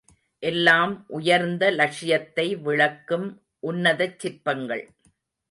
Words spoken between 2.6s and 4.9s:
விளக்கும் உன்னதச் சிற்பங்கள்.